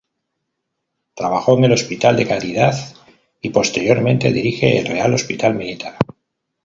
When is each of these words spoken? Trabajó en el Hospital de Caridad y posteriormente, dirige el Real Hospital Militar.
Trabajó 1.13 1.59
en 1.59 1.65
el 1.65 1.73
Hospital 1.73 2.17
de 2.17 2.25
Caridad 2.27 2.73
y 3.39 3.49
posteriormente, 3.51 4.33
dirige 4.33 4.79
el 4.79 4.87
Real 4.87 5.13
Hospital 5.13 5.53
Militar. 5.53 5.95